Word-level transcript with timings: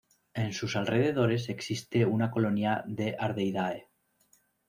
En 0.33 0.51
sus 0.51 0.75
alrededores 0.77 1.49
existe 1.49 2.07
una 2.07 2.31
colonia 2.31 2.83
de 2.87 3.15
ardeidae. 3.19 3.87